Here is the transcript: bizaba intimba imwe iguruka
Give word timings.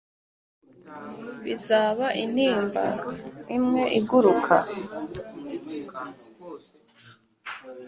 bizaba 1.43 2.05
intimba 2.23 2.85
imwe 3.57 3.83
iguruka 3.99 4.55